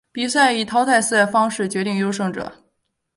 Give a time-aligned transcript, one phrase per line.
[0.11, 2.51] 比赛以淘汰赛方式决定优胜者。